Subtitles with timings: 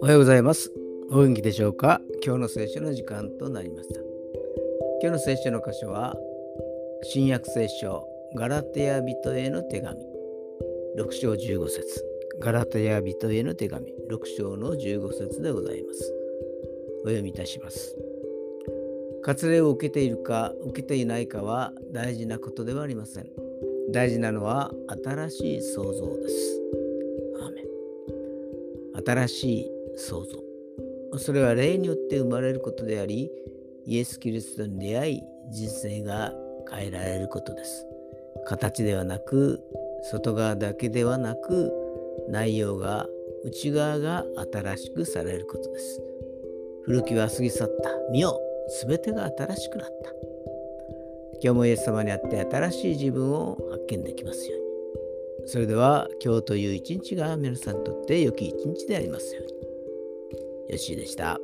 [0.00, 0.72] おはようございます。
[1.10, 2.00] お元気でしょうか？
[2.24, 4.00] 今日の聖書の時間となりました。
[5.02, 6.16] 今日の聖書の箇所は、
[7.02, 10.00] 新約聖書、ガラテヤ人への手紙、
[10.98, 12.04] 6章15節
[12.38, 16.14] ガラテヤ人への手紙、6章の15節でございます。
[17.04, 17.94] お読みいたします。
[19.26, 23.26] 割礼を受けているか受けていないかは大事なことではありません。
[23.90, 24.70] 大事なのは
[25.04, 26.62] 新しい創造です。
[29.04, 31.18] 新しい創造。
[31.18, 33.28] それは霊によって生まれることであり、
[33.84, 36.32] イエス・キリストに出会い、人生が
[36.70, 37.84] 変えられることです。
[38.46, 39.60] 形ではなく、
[40.04, 41.72] 外側だけではなく、
[42.28, 43.08] 内容が、
[43.44, 46.00] 内側が新しくされることです。
[46.84, 47.90] 古きは過ぎ去った。
[48.12, 48.40] 見よ
[48.82, 50.10] 全てが新しくなった。
[51.42, 55.48] 今日もイエス様にあって新しい自分を発見できますように。
[55.48, 60.72] それでは今日という一日が皆さんにとって良き一日でありますように。
[60.72, 61.38] よしでした。